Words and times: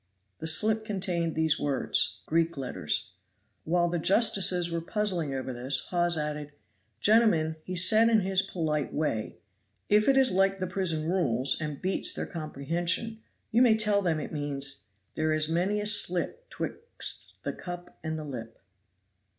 The 0.39 0.47
slip 0.47 0.83
contained 0.83 1.35
these 1.35 1.59
words 1.59 2.21
[Greek 2.25 2.57
letters] 2.57 3.11
While 3.65 3.87
the 3.87 3.99
justices 3.99 4.71
were 4.71 4.81
puzzling 4.81 5.31
over 5.31 5.53
this, 5.53 5.81
Hawes 5.91 6.17
added, 6.17 6.53
"Gentlemen, 6.99 7.57
he 7.63 7.75
said 7.75 8.09
in 8.09 8.21
his 8.21 8.41
polite 8.41 8.91
way, 8.91 9.37
'If 9.89 10.07
it 10.07 10.17
is 10.17 10.31
like 10.31 10.57
the 10.57 10.65
prison 10.65 11.07
rules 11.07 11.55
and 11.61 11.83
beats 11.83 12.15
their 12.15 12.25
comprehension, 12.25 13.21
you 13.51 13.61
may 13.61 13.77
tell 13.77 14.01
them 14.01 14.19
it 14.19 14.31
means 14.33 14.85
"'There 15.13 15.33
is 15.33 15.47
many 15.49 15.79
a 15.79 15.85
slip 15.85 16.49
'Twixt 16.49 17.35
the 17.43 17.53
cup 17.53 17.99
and 18.03 18.17
the 18.17 18.25
lip.'" 18.25 18.59